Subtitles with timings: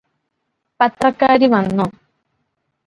[0.79, 1.87] പത്രക്കാരി വന്നോ